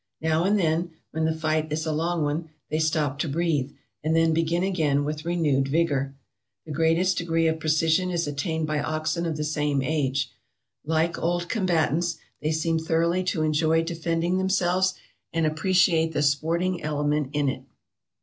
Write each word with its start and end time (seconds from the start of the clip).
Now 0.19 0.45
and 0.45 0.57
then, 0.57 0.93
when 1.11 1.25
the 1.25 1.37
fight 1.37 1.71
is 1.71 1.85
a 1.85 1.91
long 1.91 2.23
one, 2.23 2.49
they 2.71 2.79
stop 2.79 3.19
to 3.19 3.29
breathe, 3.29 3.69
and 4.03 4.15
then 4.15 4.33
begin 4.33 4.63
again 4.63 5.03
with 5.05 5.25
renewed 5.25 5.67
vigor. 5.67 6.15
The 6.65 6.71
greatest 6.71 7.19
degree 7.19 7.45
of 7.45 7.59
precision 7.59 8.09
is 8.09 8.27
at 8.27 8.35
tained 8.35 8.65
by 8.65 8.79
oxen 8.81 9.27
of 9.27 9.37
the 9.37 9.43
same 9.43 9.83
age. 9.83 10.31
Like 10.83 11.19
old 11.19 11.49
combatants, 11.49 12.17
they 12.41 12.51
seem 12.51 12.79
thoroughly 12.79 13.23
to 13.25 13.43
enjoy 13.43 13.83
defending 13.83 14.39
themselves, 14.39 14.95
and 15.33 15.45
appreciate 15.45 16.13
the 16.13 16.23
sporting 16.23 16.81
element 16.81 17.29
in 17.33 17.47
it. 17.47 17.61